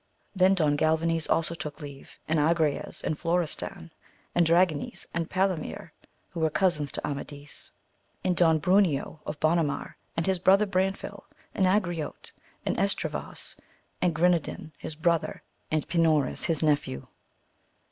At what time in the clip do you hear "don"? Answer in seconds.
0.55-0.77, 8.35-8.59